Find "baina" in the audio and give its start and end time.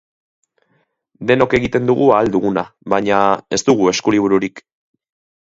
2.95-3.21